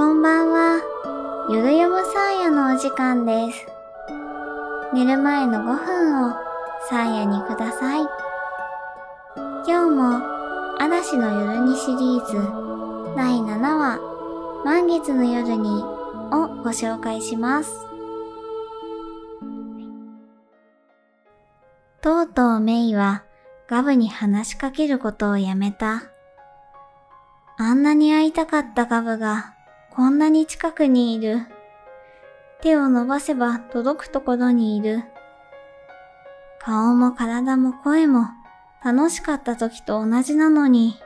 [0.00, 0.80] こんばんは。
[1.50, 3.66] ゆるよむサーヤのお時間です。
[4.94, 6.32] 寝る前の5分を
[6.88, 8.06] サーヤにください。
[9.68, 10.22] 今日も
[10.78, 12.32] 嵐の夜にシリーズ
[13.14, 14.00] 第7話
[14.64, 17.70] 満月の夜にをご紹介します。
[22.00, 23.22] とうとうメイは
[23.68, 26.04] ガブに話しかけることをやめた。
[27.58, 29.59] あんなに会いたかったガブが
[30.00, 31.42] こんなに近くにいる。
[32.62, 35.04] 手を伸ばせば届くところにいる。
[36.58, 38.28] 顔も体も声も
[38.82, 40.96] 楽しかった時と同じなのに。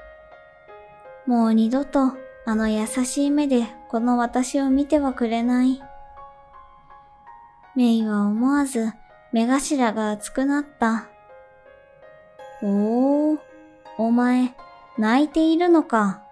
[1.26, 2.12] もう二度と
[2.46, 5.82] あの優しい目でこの私を見てはくれない。
[7.74, 8.92] メイは思わず
[9.32, 11.08] 目頭が熱くなった。
[12.62, 13.38] おー、
[13.98, 14.54] お前、
[14.96, 16.22] 泣いているのか。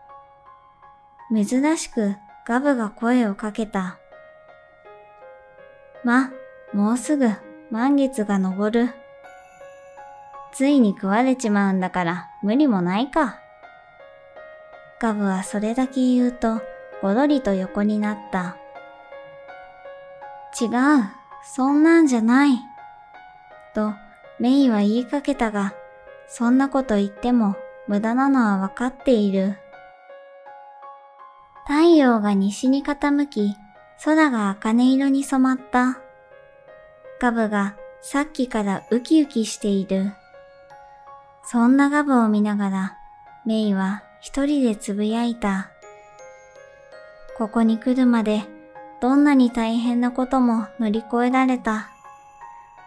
[1.35, 3.99] 珍しくガブが声をかけた。
[6.03, 6.33] ま、
[6.73, 7.31] もうすぐ
[7.71, 8.91] 満月が昇る。
[10.53, 13.39] ついに食われちまうんだから無理もないか。
[15.01, 16.61] ガブはそれだけ言うと、
[17.01, 18.57] ごろりと横になった。
[20.61, 20.71] 違う、
[21.45, 22.59] そんなんじゃない。
[23.75, 23.95] と、
[24.41, 25.75] メイは言いかけたが、
[26.27, 27.57] そんなこと言っても
[27.87, 29.62] 無駄なのはわかっている。
[31.65, 33.57] 太陽が西に傾き、
[34.05, 35.99] 空が茜色に染まった。
[37.21, 40.13] ガブがさっきからウキウキしている。
[41.45, 42.99] そんなガブを見ながら、
[43.47, 45.71] メイは一人でつぶやいた。
[47.39, 48.43] ここに来るまで、
[49.01, 51.91] どんなに大変なことも乗り越えられた。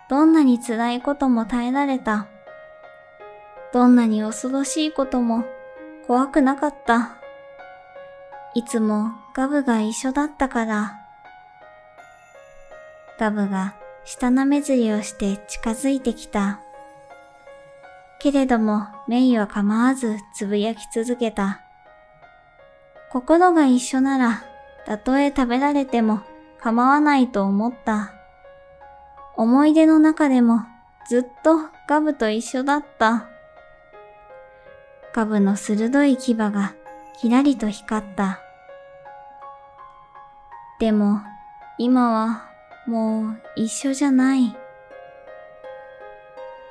[0.10, 2.28] どんなに辛いことも耐えられた。
[3.74, 5.46] どんなに恐ろしいことも
[6.08, 7.18] 怖くなかった。
[8.56, 11.02] いつもガブが一緒だったから。
[13.20, 13.76] ガブが
[14.06, 16.62] 舌なめずりをして近づいてきた。
[18.20, 21.60] けれどもメイは構わずつぶやき続けた。
[23.12, 24.46] 心が一緒なら、
[24.86, 26.22] たとえ食べられても
[26.62, 28.14] 構わないと思った。
[29.36, 30.62] 思い出の中でも
[31.10, 31.58] ずっと
[31.90, 33.28] ガブと一緒だった。
[35.14, 36.74] ガブの鋭い牙が
[37.20, 38.45] キラリと光った。
[40.80, 41.22] でも、
[41.78, 42.50] 今は
[42.86, 44.56] もう一緒じゃない。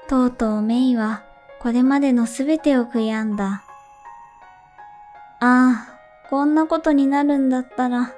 [0.06, 1.22] とうとうメイは
[1.58, 3.64] これまでのすべてを悔やんだ。
[5.40, 8.12] ああ、こんなことになるんだったら、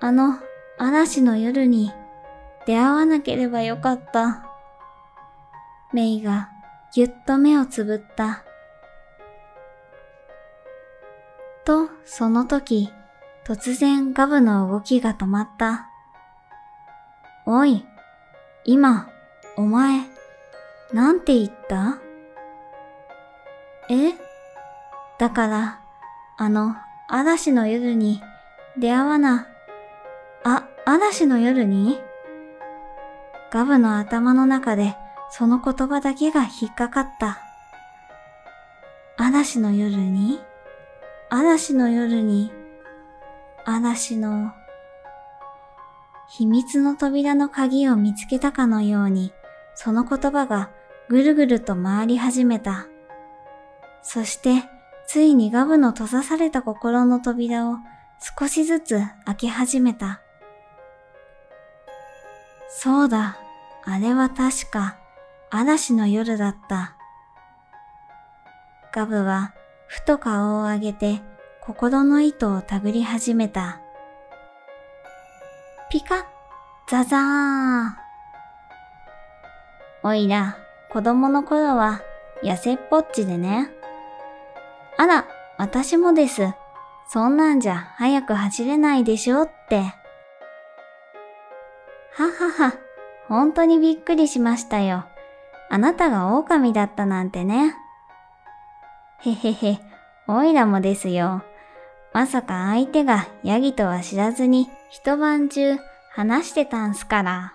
[0.00, 0.38] あの
[0.78, 1.92] 嵐の夜に
[2.66, 4.44] 出会わなければよかった。
[5.92, 6.50] メイが
[6.94, 8.44] ぎゅっと目をつぶった。
[11.64, 12.90] と、その時、
[13.48, 15.88] 突然ガブの動きが止まった。
[17.46, 17.82] おい、
[18.66, 19.08] 今、
[19.56, 20.02] お前、
[20.92, 21.98] なんて言った？
[23.88, 24.12] え？
[25.18, 25.80] だから、
[26.36, 26.76] あの、
[27.08, 28.20] 嵐の夜に
[28.76, 29.46] 出会わな、
[30.44, 31.98] あ、嵐の夜に？
[33.50, 34.94] ガブの頭の中で
[35.30, 37.38] その言葉だけが引っかかった。
[39.16, 40.38] 嵐の夜に？
[41.30, 42.52] 嵐の夜に？
[43.70, 44.54] 嵐の
[46.26, 49.30] 秘密の扉の鍵を見つけたかのように
[49.74, 50.70] その言葉が
[51.10, 52.86] ぐるぐると回り始めた。
[54.02, 54.64] そして
[55.06, 57.76] ついにガブの閉ざされた心の扉を
[58.38, 60.22] 少しずつ開け始めた。
[62.70, 63.36] そうだ、
[63.84, 64.96] あれは確か
[65.50, 66.96] 嵐の夜だった。
[68.94, 69.52] ガブは
[69.88, 71.20] ふと顔を上げて
[71.68, 73.78] 心の糸を手繰り始めた。
[75.90, 76.24] ピカッ、
[76.88, 77.90] ザザー。
[80.02, 80.56] おいら、
[80.90, 82.00] 子供の頃は
[82.42, 83.70] 痩せっぽっちでね。
[84.96, 85.26] あら、
[85.58, 86.54] 私もです。
[87.06, 89.80] そんなんじゃ早く走れないでしょって。
[89.80, 89.92] は
[92.16, 92.72] はは、
[93.28, 95.04] 本当にびっくりしましたよ。
[95.68, 97.74] あなたが狼だったなんてね。
[99.18, 99.78] へへへ、
[100.26, 101.42] おいらもですよ。
[102.12, 105.76] まさか相手がヤギとは知らずに一晩中
[106.10, 107.54] 話してたんすから。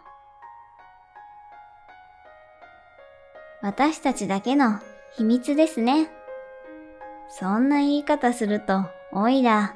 [3.61, 4.79] 私たちだけの
[5.15, 6.09] 秘密ですね。
[7.29, 9.75] そんな言い方すると、おいら。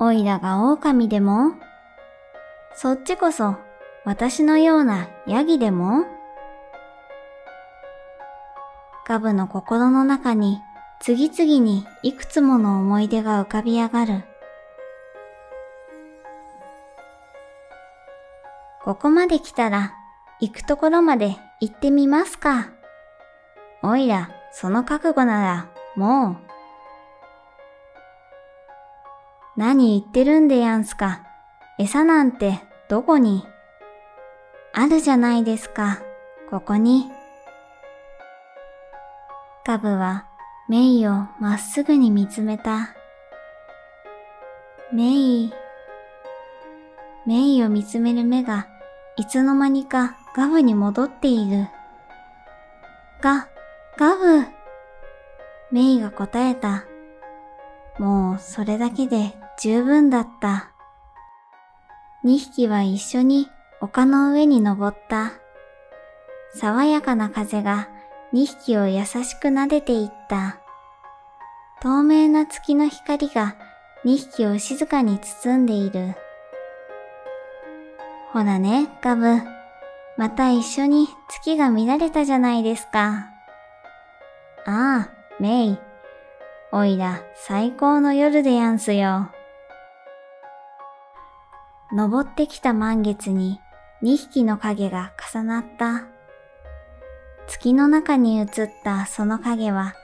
[0.00, 1.52] おいらが狼でも？
[2.74, 3.56] そっちこそ
[4.04, 6.06] 私のようなヤギでも？
[9.06, 10.60] ガブの心の中に
[11.00, 14.24] 次々にいくつもの思い出が浮かび上がる。
[18.82, 19.94] ここまで来たら、
[20.40, 22.70] 行くところまで行ってみますか。
[23.82, 25.66] おいら、その覚悟なら、
[25.96, 26.36] もう。
[29.56, 31.22] 何言ってるんでやんすか。
[31.78, 33.46] 餌なんて、どこに？
[34.72, 36.00] あるじゃないですか、
[36.50, 37.10] ここに。
[39.64, 40.26] カブは
[40.68, 42.94] メイをまっすぐに見つめた。
[44.92, 45.52] メイ、
[47.26, 48.68] メイを見つめる目が
[49.16, 51.68] いつの間にかガブに戻っている。
[53.22, 53.48] が、
[53.96, 54.44] ガブ
[55.72, 56.84] メイが答えた。
[57.98, 60.70] もうそれだけで十分だった。
[62.22, 63.48] 二匹は一緒に
[63.80, 65.32] 丘の上に登った。
[66.54, 67.88] 爽やかな風が
[68.32, 70.58] 二匹を優しく撫でていった。
[71.80, 73.56] 透明な月の光が
[74.04, 76.14] 二匹を静かに包んでいる。
[78.32, 79.40] ほらね、ガブ。
[80.16, 83.30] また一緒に月が見られたじゃないですか。
[84.66, 85.10] ああ、
[85.40, 85.78] メイ。
[86.70, 89.30] おいら最高の夜でやんすよ。
[91.92, 93.60] 登ってきた満月に
[94.02, 96.17] 二匹の影が重なった。
[97.48, 98.46] 月の中に映っ
[98.84, 99.94] たその影は、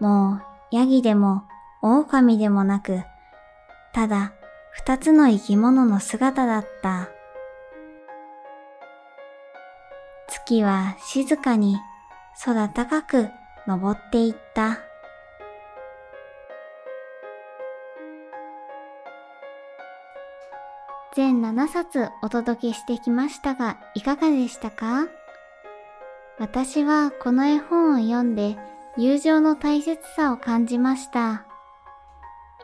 [0.00, 1.42] もうヤギでも
[1.82, 3.02] 狼でもなく、
[3.92, 4.32] ただ
[4.70, 7.08] 二つの生き物の姿だった。
[10.28, 11.78] 月は静かに
[12.44, 13.30] 空高く
[13.66, 14.78] 登っていった。
[21.14, 25.06] 全7冊お届けしてきましたが、いかがでしたか？
[26.38, 28.56] 私はこの絵本を読んで
[28.96, 31.46] 友情の大切さを感じました。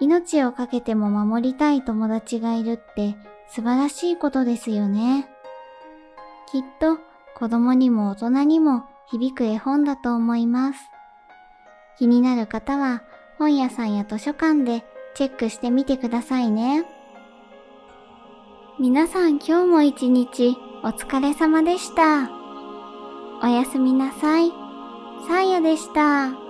[0.00, 3.17] 命を懸けても守りたい友達がいるって
[3.49, 5.28] 素晴らしいことですよね。
[6.50, 6.99] きっと
[7.37, 10.78] 子供にも大人にも響く絵本だと思います。
[11.99, 13.02] 気になる方は
[13.38, 14.84] 本屋さんや図書館で
[15.14, 16.84] チェックしてみてくださいね。
[18.81, 22.39] 皆さん今日も一日お疲れ様でした。
[23.42, 24.50] おやすみなさい。
[25.26, 26.50] さあやでした。